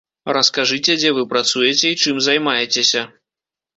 [0.35, 3.01] Раскажыце, дзе вы працуеце і чым займаецеся.